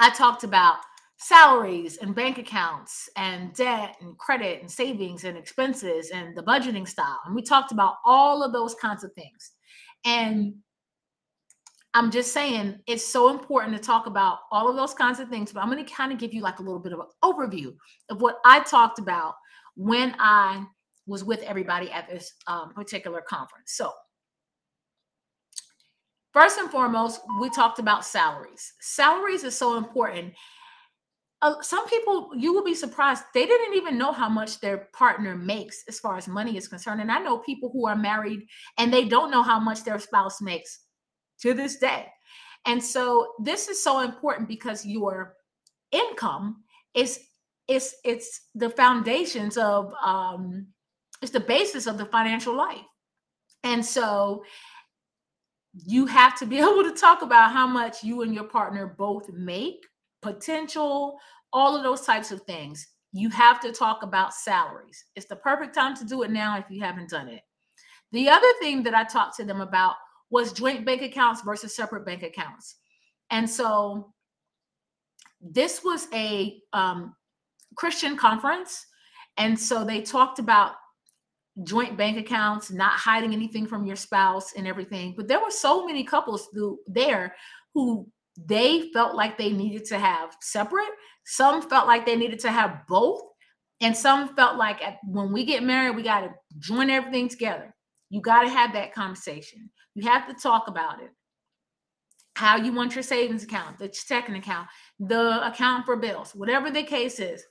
I 0.00 0.10
talked 0.10 0.44
about 0.44 0.76
salaries 1.18 1.98
and 1.98 2.14
bank 2.14 2.38
accounts 2.38 3.08
and 3.16 3.54
debt 3.54 3.96
and 4.00 4.18
credit 4.18 4.60
and 4.60 4.70
savings 4.70 5.24
and 5.24 5.38
expenses 5.38 6.10
and 6.10 6.36
the 6.36 6.42
budgeting 6.42 6.86
style. 6.86 7.20
And 7.24 7.34
we 7.34 7.42
talked 7.42 7.72
about 7.72 7.94
all 8.04 8.42
of 8.42 8.52
those 8.52 8.74
kinds 8.74 9.04
of 9.04 9.12
things. 9.14 9.52
And 10.04 10.54
I'm 11.94 12.10
just 12.10 12.32
saying 12.32 12.80
it's 12.88 13.06
so 13.06 13.30
important 13.30 13.76
to 13.76 13.82
talk 13.82 14.06
about 14.06 14.40
all 14.50 14.68
of 14.68 14.74
those 14.74 14.94
kinds 14.94 15.20
of 15.20 15.28
things, 15.28 15.52
but 15.52 15.62
I'm 15.62 15.70
going 15.70 15.84
to 15.84 15.92
kind 15.92 16.12
of 16.12 16.18
give 16.18 16.34
you 16.34 16.42
like 16.42 16.58
a 16.58 16.62
little 16.62 16.80
bit 16.80 16.92
of 16.92 16.98
an 16.98 17.06
overview 17.22 17.72
of 18.10 18.20
what 18.20 18.38
I 18.44 18.60
talked 18.60 18.98
about 18.98 19.34
when 19.76 20.14
I 20.18 20.64
was 21.06 21.22
with 21.22 21.40
everybody 21.42 21.90
at 21.92 22.08
this 22.08 22.32
um, 22.48 22.72
particular 22.74 23.20
conference. 23.20 23.74
So, 23.76 23.92
first 26.34 26.58
and 26.58 26.70
foremost, 26.70 27.22
we 27.40 27.48
talked 27.48 27.78
about 27.78 28.04
salaries. 28.04 28.74
Salaries 28.80 29.44
is 29.44 29.56
so 29.56 29.78
important. 29.78 30.34
uh, 31.42 31.60
some 31.60 31.86
people 31.88 32.30
you 32.36 32.52
will 32.54 32.64
be 32.64 32.74
surprised 32.74 33.22
they 33.34 33.44
didn't 33.46 33.74
even 33.76 33.98
know 33.98 34.12
how 34.12 34.28
much 34.28 34.60
their 34.60 34.88
partner 34.94 35.36
makes 35.36 35.84
as 35.88 36.00
far 36.00 36.16
as 36.16 36.26
money 36.28 36.56
is 36.56 36.68
concerned 36.68 37.00
and 37.00 37.12
i 37.12 37.18
know 37.18 37.38
people 37.38 37.70
who 37.72 37.86
are 37.86 37.96
married 37.96 38.40
and 38.78 38.92
they 38.92 39.04
don't 39.04 39.30
know 39.30 39.42
how 39.42 39.60
much 39.60 39.84
their 39.84 39.98
spouse 39.98 40.40
makes 40.40 40.80
to 41.40 41.52
this 41.52 41.76
day 41.76 42.06
and 42.66 42.82
so 42.82 43.34
this 43.42 43.68
is 43.68 43.82
so 43.82 44.00
important 44.00 44.48
because 44.48 44.86
your 44.86 45.34
income 45.92 46.62
is 46.94 47.20
is 47.68 47.94
it's 48.04 48.48
the 48.54 48.70
foundations 48.70 49.56
of 49.56 49.92
um 50.04 50.66
it's 51.20 51.32
the 51.32 51.40
basis 51.40 51.86
of 51.86 51.98
the 51.98 52.06
financial 52.06 52.54
life 52.54 52.86
and 53.64 53.84
so 53.84 54.42
you 55.86 56.06
have 56.06 56.38
to 56.38 56.46
be 56.46 56.58
able 56.60 56.82
to 56.82 56.92
talk 56.92 57.22
about 57.22 57.52
how 57.52 57.66
much 57.66 58.02
you 58.02 58.22
and 58.22 58.34
your 58.34 58.44
partner 58.44 58.94
both 58.98 59.30
make 59.32 59.84
potential, 60.22 61.18
all 61.52 61.76
of 61.76 61.82
those 61.82 62.02
types 62.02 62.30
of 62.30 62.42
things. 62.42 62.86
You 63.12 63.28
have 63.30 63.60
to 63.60 63.72
talk 63.72 64.02
about 64.02 64.34
salaries. 64.34 65.04
It's 65.14 65.26
the 65.26 65.36
perfect 65.36 65.74
time 65.74 65.96
to 65.96 66.04
do 66.04 66.22
it 66.22 66.30
now 66.30 66.58
if 66.58 66.64
you 66.68 66.82
haven't 66.82 67.10
done 67.10 67.28
it. 67.28 67.42
The 68.12 68.28
other 68.28 68.52
thing 68.60 68.82
that 68.84 68.94
I 68.94 69.04
talked 69.04 69.36
to 69.36 69.44
them 69.44 69.60
about 69.60 69.94
was 70.30 70.52
joint 70.52 70.84
bank 70.84 71.02
accounts 71.02 71.42
versus 71.42 71.76
separate 71.76 72.04
bank 72.04 72.22
accounts. 72.22 72.76
And 73.30 73.48
so 73.48 74.12
this 75.40 75.84
was 75.84 76.08
a 76.12 76.60
um, 76.72 77.14
Christian 77.76 78.16
conference. 78.16 78.86
And 79.36 79.58
so 79.58 79.84
they 79.84 80.00
talked 80.00 80.38
about 80.38 80.74
joint 81.62 81.96
bank 81.96 82.18
accounts, 82.18 82.70
not 82.70 82.92
hiding 82.92 83.32
anything 83.32 83.66
from 83.66 83.86
your 83.86 83.96
spouse 83.96 84.54
and 84.56 84.66
everything. 84.66 85.14
But 85.16 85.28
there 85.28 85.40
were 85.40 85.50
so 85.50 85.86
many 85.86 86.02
couples 86.02 86.48
who, 86.52 86.80
there 86.86 87.34
who 87.74 88.08
they 88.36 88.90
felt 88.92 89.14
like 89.14 89.38
they 89.38 89.52
needed 89.52 89.84
to 89.86 89.98
have 89.98 90.36
separate. 90.40 90.90
Some 91.24 91.62
felt 91.62 91.86
like 91.86 92.04
they 92.04 92.16
needed 92.16 92.40
to 92.40 92.50
have 92.50 92.80
both. 92.88 93.22
And 93.80 93.96
some 93.96 94.34
felt 94.34 94.56
like 94.56 94.80
when 95.04 95.32
we 95.32 95.44
get 95.44 95.62
married, 95.62 95.96
we 95.96 96.02
got 96.02 96.20
to 96.20 96.32
join 96.58 96.90
everything 96.90 97.28
together. 97.28 97.74
You 98.10 98.20
got 98.20 98.42
to 98.42 98.48
have 98.48 98.72
that 98.72 98.94
conversation. 98.94 99.70
You 99.94 100.08
have 100.08 100.26
to 100.28 100.34
talk 100.34 100.68
about 100.68 101.02
it. 101.02 101.10
How 102.36 102.56
you 102.56 102.72
want 102.72 102.94
your 102.94 103.02
savings 103.02 103.44
account, 103.44 103.78
the 103.78 103.88
checking 103.88 104.34
account, 104.34 104.68
the 104.98 105.46
account 105.46 105.86
for 105.86 105.96
bills, 105.96 106.34
whatever 106.34 106.70
the 106.70 106.82
case 106.82 107.20
is. 107.20 107.44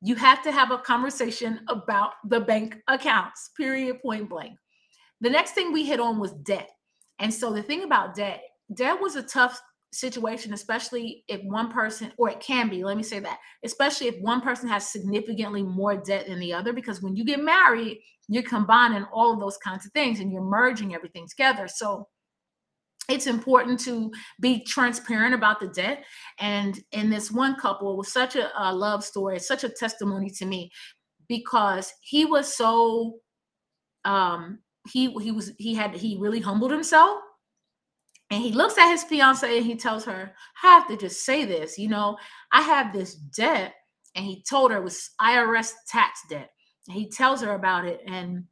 You 0.00 0.14
have 0.16 0.42
to 0.42 0.52
have 0.52 0.70
a 0.70 0.78
conversation 0.78 1.60
about 1.68 2.12
the 2.28 2.40
bank 2.40 2.76
accounts, 2.88 3.50
period, 3.56 4.00
point 4.02 4.28
blank. 4.28 4.58
The 5.20 5.30
next 5.30 5.52
thing 5.52 5.72
we 5.72 5.86
hit 5.86 6.00
on 6.00 6.20
was 6.20 6.32
debt. 6.32 6.70
And 7.18 7.32
so 7.32 7.52
the 7.52 7.62
thing 7.62 7.82
about 7.82 8.14
debt, 8.14 8.42
debt 8.74 9.00
was 9.00 9.16
a 9.16 9.22
tough 9.22 9.60
situation, 9.92 10.52
especially 10.52 11.24
if 11.28 11.40
one 11.44 11.72
person, 11.72 12.12
or 12.18 12.28
it 12.28 12.40
can 12.40 12.68
be, 12.68 12.84
let 12.84 12.96
me 12.96 13.02
say 13.02 13.18
that, 13.20 13.38
especially 13.64 14.08
if 14.08 14.20
one 14.20 14.42
person 14.42 14.68
has 14.68 14.92
significantly 14.92 15.62
more 15.62 15.96
debt 15.96 16.26
than 16.26 16.38
the 16.38 16.52
other, 16.52 16.72
because 16.72 17.00
when 17.00 17.16
you 17.16 17.24
get 17.24 17.42
married, 17.42 17.98
you're 18.28 18.42
combining 18.42 19.04
all 19.12 19.32
of 19.32 19.40
those 19.40 19.56
kinds 19.56 19.86
of 19.86 19.92
things 19.92 20.20
and 20.20 20.30
you're 20.30 20.42
merging 20.42 20.94
everything 20.94 21.26
together. 21.26 21.68
So 21.68 22.08
it's 23.08 23.26
important 23.26 23.80
to 23.80 24.10
be 24.40 24.64
transparent 24.64 25.34
about 25.34 25.60
the 25.60 25.68
debt. 25.68 26.04
And 26.40 26.78
in 26.92 27.10
this 27.10 27.30
one 27.30 27.56
couple, 27.56 27.92
it 27.92 27.96
was 27.96 28.12
such 28.12 28.36
a, 28.36 28.50
a 28.56 28.74
love 28.74 29.04
story, 29.04 29.38
such 29.38 29.64
a 29.64 29.68
testimony 29.68 30.30
to 30.30 30.44
me 30.44 30.70
because 31.28 31.92
he 32.00 32.24
was 32.24 32.54
so 32.54 33.18
um 34.04 34.60
he 34.88 35.12
he 35.20 35.32
was 35.32 35.52
he 35.58 35.74
had 35.74 35.94
he 35.94 36.16
really 36.20 36.40
humbled 36.40 36.70
himself 36.70 37.18
and 38.30 38.42
he 38.42 38.52
looks 38.52 38.76
at 38.76 38.90
his 38.90 39.04
fiance 39.04 39.56
and 39.56 39.66
he 39.66 39.76
tells 39.76 40.04
her, 40.04 40.34
I 40.62 40.68
have 40.68 40.88
to 40.88 40.96
just 40.96 41.24
say 41.24 41.44
this, 41.44 41.78
you 41.78 41.88
know, 41.88 42.16
I 42.52 42.62
have 42.62 42.92
this 42.92 43.14
debt. 43.14 43.74
And 44.16 44.24
he 44.24 44.42
told 44.42 44.70
her 44.70 44.78
it 44.78 44.84
was 44.84 45.10
IRS 45.20 45.72
tax 45.88 46.20
debt. 46.28 46.50
And 46.88 46.96
he 46.96 47.08
tells 47.08 47.42
her 47.42 47.54
about 47.54 47.84
it. 47.84 48.00
And 48.06 48.44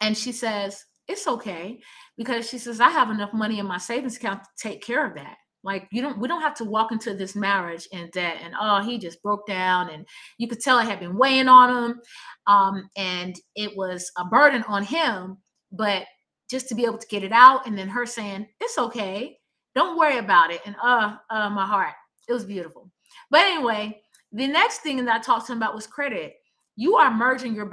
and 0.00 0.18
she 0.18 0.32
says, 0.32 0.84
It's 1.12 1.28
okay. 1.28 1.78
Because 2.16 2.48
she 2.48 2.58
says, 2.58 2.80
I 2.80 2.90
have 2.90 3.10
enough 3.10 3.32
money 3.32 3.58
in 3.58 3.66
my 3.66 3.78
savings 3.78 4.16
account 4.16 4.42
to 4.44 4.48
take 4.58 4.82
care 4.82 5.06
of 5.06 5.14
that. 5.14 5.36
Like 5.64 5.86
you 5.92 6.02
don't 6.02 6.18
we 6.18 6.26
don't 6.26 6.42
have 6.42 6.56
to 6.56 6.64
walk 6.64 6.90
into 6.90 7.14
this 7.14 7.36
marriage 7.36 7.86
in 7.92 8.10
debt 8.12 8.38
and 8.42 8.52
oh 8.60 8.82
he 8.82 8.98
just 8.98 9.22
broke 9.22 9.46
down 9.46 9.90
and 9.90 10.04
you 10.36 10.48
could 10.48 10.58
tell 10.58 10.80
it 10.80 10.86
had 10.86 10.98
been 10.98 11.16
weighing 11.16 11.46
on 11.46 11.90
him. 11.90 12.00
Um, 12.48 12.90
and 12.96 13.36
it 13.54 13.76
was 13.76 14.10
a 14.18 14.24
burden 14.24 14.64
on 14.66 14.82
him, 14.82 15.38
but 15.70 16.04
just 16.52 16.68
to 16.68 16.74
be 16.74 16.84
able 16.84 16.98
to 16.98 17.06
get 17.06 17.24
it 17.24 17.32
out 17.32 17.66
and 17.66 17.78
then 17.78 17.88
her 17.88 18.04
saying 18.04 18.46
it's 18.60 18.76
okay 18.76 19.38
don't 19.74 19.98
worry 19.98 20.18
about 20.18 20.50
it 20.50 20.60
and 20.66 20.76
uh 20.82 21.16
uh 21.30 21.48
my 21.48 21.64
heart 21.64 21.94
it 22.28 22.32
was 22.34 22.44
beautiful 22.44 22.90
but 23.30 23.40
anyway 23.40 23.98
the 24.32 24.46
next 24.46 24.80
thing 24.80 25.02
that 25.02 25.16
i 25.16 25.18
talked 25.18 25.46
to 25.46 25.52
him 25.52 25.58
about 25.58 25.74
was 25.74 25.86
credit 25.86 26.34
you 26.82 26.96
are 26.96 27.14
merging 27.14 27.54
your 27.54 27.66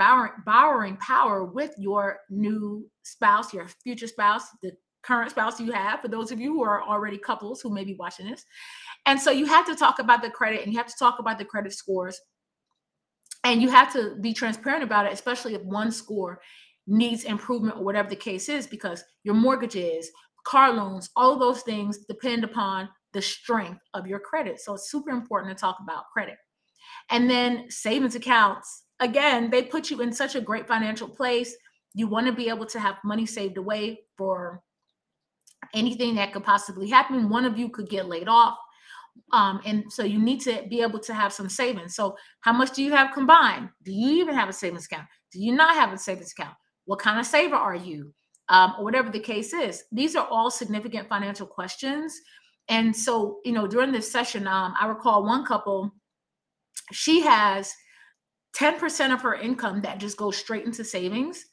borrowing, 0.45 0.97
power 0.97 1.43
with 1.43 1.73
your 1.79 2.19
new 2.29 2.87
spouse 3.01 3.51
your 3.51 3.67
future 3.83 4.05
spouse 4.05 4.43
the 4.61 4.71
current 5.01 5.31
spouse 5.31 5.59
you 5.59 5.71
have 5.71 5.99
for 6.01 6.09
those 6.09 6.31
of 6.31 6.39
you 6.39 6.53
who 6.53 6.63
are 6.63 6.83
already 6.83 7.17
couples 7.17 7.59
who 7.59 7.73
may 7.73 7.83
be 7.83 7.95
watching 7.95 8.29
this. 8.29 8.45
And 9.07 9.19
so 9.19 9.31
you 9.31 9.45
have 9.47 9.65
to 9.65 9.75
talk 9.75 9.97
about 9.97 10.21
the 10.21 10.29
credit 10.29 10.61
and 10.61 10.71
you 10.71 10.77
have 10.77 10.87
to 10.87 10.99
talk 10.99 11.17
about 11.17 11.39
the 11.39 11.45
credit 11.45 11.73
scores. 11.73 12.19
And 13.43 13.61
you 13.61 13.69
have 13.69 13.91
to 13.93 14.15
be 14.21 14.31
transparent 14.31 14.83
about 14.83 15.07
it 15.07 15.13
especially 15.13 15.55
if 15.55 15.63
one 15.63 15.91
score 15.91 16.39
needs 16.85 17.23
improvement 17.23 17.77
or 17.77 17.83
whatever 17.83 18.09
the 18.09 18.15
case 18.15 18.47
is 18.47 18.67
because 18.67 19.03
your 19.23 19.35
mortgages 19.35 20.11
car 20.45 20.71
loans 20.71 21.09
all 21.15 21.33
of 21.33 21.39
those 21.39 21.61
things 21.61 22.05
depend 22.05 22.43
upon 22.43 22.89
the 23.13 23.21
strength 23.21 23.81
of 23.95 24.05
your 24.05 24.19
credit. 24.19 24.59
So 24.59 24.75
it's 24.75 24.91
super 24.91 25.09
important 25.09 25.57
to 25.57 25.59
talk 25.59 25.77
about 25.81 26.09
credit. 26.13 26.35
And 27.09 27.27
then 27.27 27.65
savings 27.69 28.13
accounts 28.13 28.83
again 28.99 29.49
they 29.49 29.63
put 29.63 29.89
you 29.89 30.01
in 30.01 30.11
such 30.13 30.35
a 30.35 30.41
great 30.41 30.67
financial 30.67 31.07
place. 31.07 31.55
You 31.93 32.07
want 32.07 32.27
to 32.27 32.33
be 32.33 32.49
able 32.49 32.65
to 32.67 32.79
have 32.79 32.95
money 33.03 33.25
saved 33.25 33.57
away 33.57 34.01
for 34.17 34.61
anything 35.73 36.15
that 36.15 36.33
could 36.33 36.43
possibly 36.43 36.89
happen. 36.89 37.29
One 37.29 37.45
of 37.45 37.57
you 37.57 37.69
could 37.69 37.89
get 37.89 38.07
laid 38.07 38.27
off. 38.27 38.57
Um, 39.33 39.59
and 39.65 39.83
so 39.91 40.03
you 40.03 40.19
need 40.19 40.39
to 40.41 40.63
be 40.69 40.81
able 40.81 40.99
to 40.99 41.13
have 41.13 41.33
some 41.33 41.49
savings. 41.49 41.95
So 41.95 42.15
how 42.41 42.53
much 42.53 42.71
do 42.71 42.83
you 42.83 42.91
have 42.91 43.13
combined? 43.13 43.69
Do 43.83 43.91
you 43.91 44.21
even 44.21 44.35
have 44.35 44.49
a 44.49 44.53
savings 44.53 44.85
account? 44.85 45.07
Do 45.31 45.39
you 45.39 45.53
not 45.53 45.75
have 45.75 45.91
a 45.91 45.97
savings 45.97 46.31
account? 46.31 46.55
What 46.85 46.99
kind 46.99 47.19
of 47.19 47.25
saver 47.25 47.55
are 47.55 47.75
you? 47.75 48.13
Um, 48.47 48.73
or 48.79 48.83
whatever 48.83 49.11
the 49.11 49.19
case 49.19 49.53
is. 49.53 49.83
These 49.91 50.15
are 50.15 50.25
all 50.27 50.49
significant 50.49 51.07
financial 51.07 51.45
questions. 51.45 52.19
And 52.67 52.95
so, 52.95 53.39
you 53.45 53.51
know, 53.51 53.67
during 53.67 53.91
this 53.91 54.11
session, 54.11 54.47
um, 54.47 54.73
I 54.79 54.87
recall 54.87 55.23
one 55.23 55.45
couple, 55.45 55.91
she 56.91 57.21
has 57.21 57.71
10% 58.57 59.13
of 59.13 59.21
her 59.21 59.35
income 59.35 59.81
that 59.81 59.99
just 59.99 60.17
goes 60.17 60.37
straight 60.37 60.65
into 60.65 60.83
savings. 60.83 61.45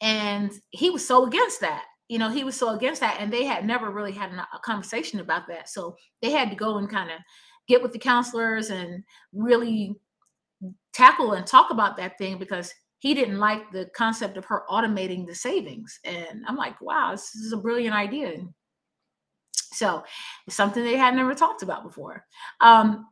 And 0.00 0.52
he 0.70 0.90
was 0.90 1.06
so 1.06 1.26
against 1.26 1.60
that. 1.60 1.84
You 2.08 2.18
know, 2.18 2.30
he 2.30 2.44
was 2.44 2.56
so 2.56 2.74
against 2.74 3.00
that. 3.00 3.16
And 3.20 3.32
they 3.32 3.44
had 3.44 3.64
never 3.64 3.90
really 3.90 4.12
had 4.12 4.30
a 4.32 4.58
conversation 4.64 5.20
about 5.20 5.48
that. 5.48 5.68
So 5.68 5.96
they 6.20 6.30
had 6.30 6.50
to 6.50 6.56
go 6.56 6.78
and 6.78 6.90
kind 6.90 7.10
of 7.10 7.18
get 7.66 7.82
with 7.82 7.92
the 7.92 7.98
counselors 7.98 8.70
and 8.70 9.02
really 9.32 9.96
tackle 10.92 11.32
and 11.32 11.46
talk 11.46 11.70
about 11.70 11.96
that 11.96 12.18
thing 12.18 12.38
because 12.38 12.72
he 12.98 13.14
didn't 13.14 13.38
like 13.38 13.70
the 13.72 13.88
concept 13.96 14.36
of 14.36 14.44
her 14.46 14.64
automating 14.70 15.26
the 15.26 15.34
savings. 15.34 15.98
And 16.04 16.42
I'm 16.46 16.56
like, 16.56 16.80
wow, 16.80 17.10
this 17.12 17.34
is 17.34 17.52
a 17.52 17.58
brilliant 17.58 17.94
idea. 17.94 18.36
So 19.52 20.04
it's 20.46 20.56
something 20.56 20.82
they 20.82 20.96
had 20.96 21.14
never 21.14 21.34
talked 21.34 21.62
about 21.62 21.82
before. 21.82 22.24
Um, 22.60 23.06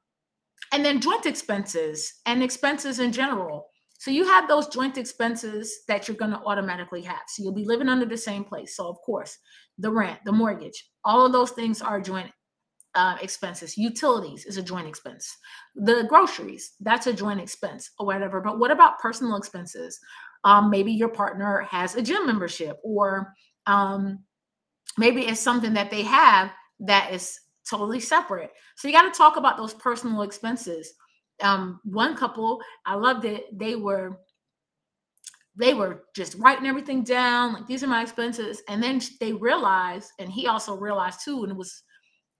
and 0.73 0.85
then 0.85 1.00
joint 1.00 1.26
expenses 1.26 2.21
and 2.26 2.43
expenses 2.43 2.99
in 2.99 3.12
general. 3.12 3.67
So 3.99 4.11
you 4.11 4.25
have 4.25 4.49
those 4.49 4.67
joint 4.67 4.99
expenses 4.99 5.81
that 5.87 6.09
you're 6.09 6.17
going 6.17 6.33
to 6.33 6.41
automatically 6.45 7.02
have. 7.02 7.21
So 7.29 7.43
you'll 7.43 7.55
be 7.55 7.64
living 7.64 7.88
under 7.88 8.07
the 8.07 8.17
same 8.17 8.43
place. 8.43 8.76
So 8.76 8.88
of 8.88 8.97
course, 9.07 9.38
the 9.79 9.93
rent, 9.93 10.19
the 10.25 10.33
mortgage, 10.33 10.91
all 11.05 11.25
of 11.25 11.33
those 11.33 11.52
things 11.52 11.81
are 11.81 12.00
joint 12.00 12.31
uh, 12.95 13.17
expenses. 13.23 13.79
Utilities 13.79 14.45
is 14.45 14.57
a 14.57 14.62
joint 14.62 14.88
expense. 14.88 15.37
The 15.76 16.05
groceries, 16.09 16.73
that's 16.81 17.07
a 17.07 17.12
joint 17.12 17.41
expense 17.41 17.91
or 17.99 18.07
whatever. 18.07 18.41
But 18.41 18.59
what 18.59 18.71
about 18.71 18.99
personal 18.99 19.37
expenses? 19.37 19.99
Um, 20.45 20.71
maybe 20.71 20.93
your 20.93 21.09
partner 21.09 21.61
has 21.71 21.95
a 21.95 22.02
gym 22.02 22.26
membership, 22.26 22.79
or 22.83 23.33
um, 23.67 24.25
maybe 24.99 25.23
it's 25.23 25.41
something 25.41 25.75
that 25.75 25.91
they 25.91 26.02
have 26.02 26.50
that 26.81 27.12
is 27.12 27.38
totally 27.69 28.00
separate. 28.00 28.50
So 28.76 28.88
you 28.88 28.95
got 28.95 29.12
to 29.12 29.16
talk 29.16 29.37
about 29.37 29.57
those 29.57 29.75
personal 29.75 30.23
expenses. 30.23 30.95
Um, 31.42 31.81
one 31.85 32.16
couple, 32.16 32.61
I 32.87 32.95
loved 32.95 33.25
it. 33.25 33.59
They 33.59 33.76
were 33.76 34.19
they 35.54 35.75
were 35.75 36.04
just 36.14 36.35
writing 36.38 36.66
everything 36.66 37.04
down 37.04 37.52
like 37.52 37.66
these 37.66 37.83
are 37.83 37.88
my 37.88 38.00
expenses 38.00 38.62
and 38.69 38.83
then 38.83 39.00
they 39.21 39.33
realized 39.33 40.11
and 40.19 40.31
he 40.31 40.47
also 40.47 40.75
realized 40.75 41.21
too 41.23 41.42
and 41.42 41.52
it 41.52 41.57
was 41.57 41.83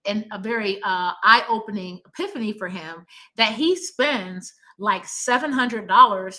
and 0.07 0.25
a 0.33 0.39
very 0.39 0.83
uh, 0.83 1.13
eye-opening 1.23 2.01
epiphany 2.07 2.53
for 2.53 2.69
him 2.69 3.07
that 3.37 3.53
he 3.53 3.77
spends 3.77 4.53
like 4.79 5.05
$700 5.05 6.37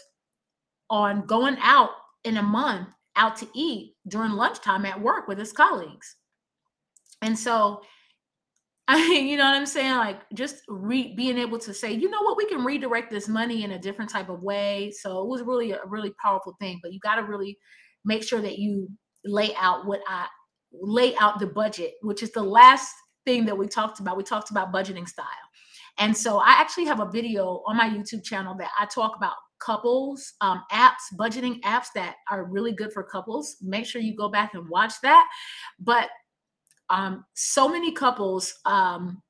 on 0.89 1.25
going 1.25 1.55
out 1.61 1.91
in 2.25 2.37
a 2.37 2.43
month 2.43 2.89
out 3.15 3.37
to 3.37 3.47
eat 3.53 3.93
during 4.07 4.31
lunchtime 4.31 4.85
at 4.85 4.99
work 4.99 5.27
with 5.27 5.37
his 5.37 5.53
colleagues 5.53 6.15
and 7.21 7.37
so 7.37 7.81
I 8.87 8.97
mean, 9.09 9.27
you 9.27 9.37
know 9.37 9.45
what 9.45 9.55
I'm 9.55 9.65
saying? 9.65 9.95
Like 9.95 10.21
just 10.33 10.63
re- 10.67 11.13
being 11.15 11.37
able 11.37 11.59
to 11.59 11.73
say, 11.73 11.91
you 11.93 12.09
know 12.09 12.21
what, 12.21 12.37
we 12.37 12.45
can 12.45 12.63
redirect 12.63 13.11
this 13.11 13.27
money 13.27 13.63
in 13.63 13.71
a 13.71 13.79
different 13.79 14.11
type 14.11 14.29
of 14.29 14.41
way. 14.41 14.91
So 14.91 15.21
it 15.21 15.27
was 15.27 15.41
really 15.41 15.71
a 15.71 15.79
really 15.85 16.13
powerful 16.21 16.55
thing. 16.59 16.79
But 16.81 16.93
you 16.93 16.99
got 16.99 17.15
to 17.15 17.23
really 17.23 17.57
make 18.05 18.23
sure 18.23 18.41
that 18.41 18.57
you 18.57 18.89
lay 19.25 19.55
out 19.55 19.85
what 19.85 20.01
I 20.07 20.27
lay 20.73 21.15
out 21.17 21.39
the 21.39 21.47
budget, 21.47 21.93
which 22.01 22.23
is 22.23 22.31
the 22.31 22.43
last 22.43 22.93
thing 23.25 23.45
that 23.45 23.57
we 23.57 23.67
talked 23.67 23.99
about. 23.99 24.17
We 24.17 24.23
talked 24.23 24.51
about 24.51 24.73
budgeting 24.73 25.07
style. 25.07 25.27
And 25.99 26.15
so 26.17 26.39
I 26.39 26.53
actually 26.53 26.85
have 26.85 26.99
a 26.99 27.09
video 27.09 27.61
on 27.67 27.77
my 27.77 27.87
YouTube 27.87 28.23
channel 28.23 28.55
that 28.57 28.71
I 28.77 28.85
talk 28.87 29.15
about 29.15 29.35
couples 29.59 30.33
um, 30.41 30.63
apps, 30.71 31.13
budgeting 31.17 31.61
apps 31.61 31.87
that 31.95 32.15
are 32.29 32.45
really 32.45 32.73
good 32.73 32.91
for 32.91 33.03
couples. 33.03 33.55
Make 33.61 33.85
sure 33.85 34.01
you 34.01 34.15
go 34.15 34.29
back 34.29 34.53
and 34.55 34.67
watch 34.69 34.93
that. 35.03 35.25
But 35.79 36.09
um, 36.93 37.25
so 37.33 37.67
many 37.67 37.91
couples 37.91 38.53
um, 38.65 39.21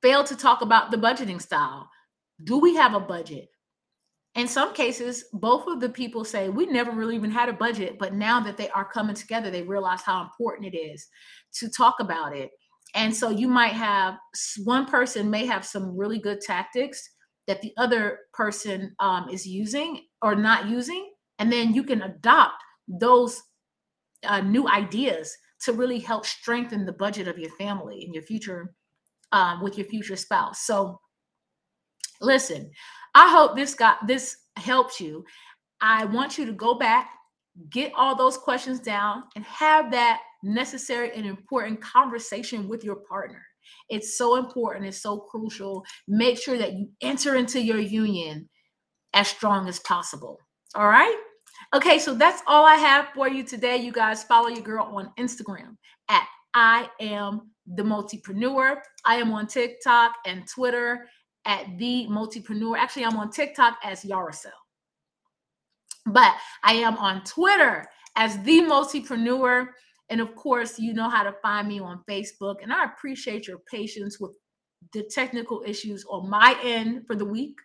fail 0.00 0.22
to 0.22 0.36
talk 0.36 0.62
about 0.62 0.92
the 0.92 0.96
budgeting 0.96 1.42
style. 1.42 1.88
Do 2.44 2.58
we 2.58 2.76
have 2.76 2.94
a 2.94 3.00
budget? 3.00 3.48
In 4.36 4.46
some 4.46 4.72
cases, 4.72 5.24
both 5.32 5.66
of 5.66 5.80
the 5.80 5.88
people 5.88 6.24
say 6.24 6.48
we 6.48 6.66
never 6.66 6.92
really 6.92 7.16
even 7.16 7.30
had 7.30 7.48
a 7.48 7.54
budget, 7.54 7.98
but 7.98 8.14
now 8.14 8.38
that 8.40 8.56
they 8.56 8.68
are 8.70 8.84
coming 8.84 9.16
together, 9.16 9.50
they 9.50 9.62
realize 9.62 10.02
how 10.02 10.22
important 10.22 10.72
it 10.72 10.78
is 10.78 11.08
to 11.54 11.68
talk 11.68 11.96
about 11.98 12.36
it. 12.36 12.50
And 12.94 13.14
so 13.14 13.30
you 13.30 13.48
might 13.48 13.72
have 13.72 14.14
one 14.62 14.86
person 14.86 15.28
may 15.28 15.46
have 15.46 15.64
some 15.64 15.96
really 15.96 16.20
good 16.20 16.40
tactics 16.40 17.02
that 17.48 17.60
the 17.60 17.72
other 17.76 18.20
person 18.34 18.94
um, 19.00 19.28
is 19.30 19.46
using 19.46 20.02
or 20.22 20.36
not 20.36 20.68
using, 20.68 21.10
and 21.40 21.50
then 21.50 21.74
you 21.74 21.82
can 21.82 22.02
adopt 22.02 22.62
those 22.86 23.42
uh, 24.24 24.42
new 24.42 24.68
ideas 24.68 25.36
to 25.64 25.72
really 25.72 25.98
help 25.98 26.26
strengthen 26.26 26.84
the 26.84 26.92
budget 26.92 27.28
of 27.28 27.38
your 27.38 27.50
family 27.50 28.04
and 28.04 28.14
your 28.14 28.22
future 28.22 28.74
um, 29.32 29.62
with 29.62 29.76
your 29.76 29.86
future 29.86 30.16
spouse. 30.16 30.66
So, 30.66 31.00
listen, 32.20 32.70
I 33.14 33.30
hope 33.30 33.56
this 33.56 33.74
got 33.74 34.06
this 34.06 34.36
helps 34.56 35.00
you. 35.00 35.24
I 35.80 36.04
want 36.06 36.38
you 36.38 36.46
to 36.46 36.52
go 36.52 36.74
back, 36.74 37.10
get 37.70 37.92
all 37.94 38.14
those 38.14 38.38
questions 38.38 38.80
down, 38.80 39.24
and 39.34 39.44
have 39.44 39.90
that 39.90 40.20
necessary 40.42 41.10
and 41.14 41.26
important 41.26 41.80
conversation 41.80 42.68
with 42.68 42.84
your 42.84 42.96
partner. 42.96 43.42
It's 43.88 44.16
so 44.16 44.36
important, 44.36 44.86
it's 44.86 45.02
so 45.02 45.18
crucial. 45.18 45.84
Make 46.08 46.38
sure 46.38 46.58
that 46.58 46.74
you 46.74 46.88
enter 47.00 47.34
into 47.34 47.60
your 47.60 47.78
union 47.78 48.48
as 49.12 49.28
strong 49.28 49.68
as 49.68 49.78
possible. 49.80 50.38
All 50.74 50.86
right? 50.88 51.16
Okay, 51.76 51.98
so 51.98 52.14
that's 52.14 52.42
all 52.46 52.64
I 52.64 52.76
have 52.76 53.08
for 53.14 53.28
you 53.28 53.42
today. 53.42 53.76
You 53.76 53.92
guys 53.92 54.24
follow 54.24 54.48
your 54.48 54.62
girl 54.62 54.90
on 54.94 55.12
Instagram 55.18 55.76
at 56.08 56.26
I 56.54 56.88
am 57.00 57.50
the 57.66 57.82
multipreneur. 57.82 58.78
I 59.04 59.16
am 59.16 59.30
on 59.30 59.46
TikTok 59.46 60.14
and 60.24 60.48
Twitter 60.48 61.06
at 61.44 61.66
the 61.76 62.06
multipreneur. 62.08 62.78
Actually, 62.78 63.04
I'm 63.04 63.18
on 63.18 63.30
TikTok 63.30 63.76
as 63.84 64.04
Yaracel. 64.04 64.46
But 66.06 66.32
I 66.62 66.76
am 66.76 66.96
on 66.96 67.22
Twitter 67.24 67.84
as 68.16 68.40
the 68.44 68.62
multipreneur. 68.62 69.66
And 70.08 70.22
of 70.22 70.34
course, 70.34 70.78
you 70.78 70.94
know 70.94 71.10
how 71.10 71.24
to 71.24 71.34
find 71.42 71.68
me 71.68 71.78
on 71.78 72.02
Facebook. 72.08 72.62
And 72.62 72.72
I 72.72 72.84
appreciate 72.84 73.46
your 73.46 73.58
patience 73.70 74.18
with 74.18 74.32
the 74.94 75.02
technical 75.02 75.62
issues 75.66 76.06
on 76.08 76.30
my 76.30 76.56
end 76.62 77.06
for 77.06 77.16
the 77.16 77.26
week. 77.26 77.58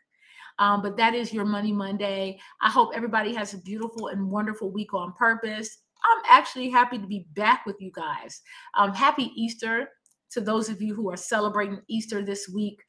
Um, 0.61 0.83
but 0.83 0.95
that 0.97 1.15
is 1.15 1.33
your 1.33 1.43
Money 1.43 1.71
Monday. 1.71 2.39
I 2.61 2.69
hope 2.69 2.91
everybody 2.93 3.33
has 3.33 3.55
a 3.55 3.61
beautiful 3.61 4.09
and 4.09 4.29
wonderful 4.29 4.71
week 4.71 4.93
on 4.93 5.11
purpose. 5.13 5.79
I'm 6.03 6.21
actually 6.29 6.69
happy 6.69 6.99
to 6.99 7.07
be 7.07 7.25
back 7.33 7.65
with 7.65 7.77
you 7.79 7.91
guys. 7.91 8.39
Um, 8.77 8.93
happy 8.93 9.31
Easter 9.35 9.89
to 10.33 10.39
those 10.39 10.69
of 10.69 10.79
you 10.79 10.93
who 10.93 11.09
are 11.09 11.17
celebrating 11.17 11.81
Easter 11.89 12.23
this 12.23 12.47
week 12.47 12.79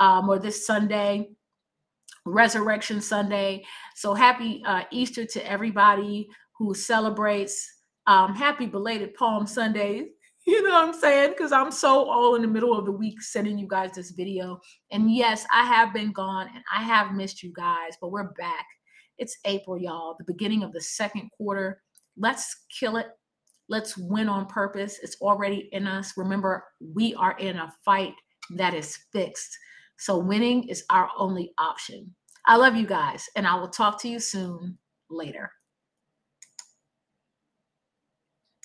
um, 0.00 0.28
or 0.28 0.40
this 0.40 0.66
Sunday, 0.66 1.28
Resurrection 2.26 3.00
Sunday. 3.00 3.64
So 3.94 4.12
happy 4.12 4.60
uh, 4.66 4.82
Easter 4.90 5.24
to 5.24 5.50
everybody 5.50 6.28
who 6.58 6.74
celebrates. 6.74 7.64
Um, 8.08 8.34
happy 8.34 8.66
belated 8.66 9.14
Palm 9.14 9.46
Sunday 9.46 10.08
you 10.60 10.64
know 10.64 10.70
what 10.70 10.88
I'm 10.88 11.00
saying? 11.00 11.30
Because 11.30 11.52
I'm 11.52 11.70
so 11.70 12.10
all 12.10 12.34
in 12.34 12.42
the 12.42 12.48
middle 12.48 12.76
of 12.76 12.84
the 12.84 12.90
week 12.90 13.22
sending 13.22 13.56
you 13.56 13.68
guys 13.68 13.92
this 13.92 14.10
video. 14.10 14.60
And 14.90 15.14
yes, 15.14 15.46
I 15.54 15.64
have 15.64 15.94
been 15.94 16.10
gone 16.10 16.48
and 16.52 16.64
I 16.74 16.82
have 16.82 17.14
missed 17.14 17.44
you 17.44 17.52
guys, 17.54 17.92
but 18.00 18.10
we're 18.10 18.32
back. 18.32 18.66
It's 19.16 19.38
April, 19.44 19.78
y'all, 19.78 20.16
the 20.18 20.24
beginning 20.24 20.64
of 20.64 20.72
the 20.72 20.80
second 20.80 21.30
quarter. 21.36 21.80
Let's 22.16 22.64
kill 22.76 22.96
it. 22.96 23.06
Let's 23.68 23.96
win 23.96 24.28
on 24.28 24.46
purpose. 24.46 24.98
It's 25.04 25.16
already 25.20 25.68
in 25.70 25.86
us. 25.86 26.14
Remember, 26.16 26.64
we 26.80 27.14
are 27.14 27.36
in 27.38 27.56
a 27.56 27.72
fight 27.84 28.14
that 28.56 28.74
is 28.74 28.98
fixed. 29.12 29.56
So 29.98 30.18
winning 30.18 30.68
is 30.68 30.82
our 30.90 31.10
only 31.16 31.52
option. 31.58 32.12
I 32.46 32.56
love 32.56 32.74
you 32.74 32.88
guys, 32.88 33.24
and 33.36 33.46
I 33.46 33.54
will 33.54 33.68
talk 33.68 34.02
to 34.02 34.08
you 34.08 34.18
soon 34.18 34.78
later. 35.10 35.52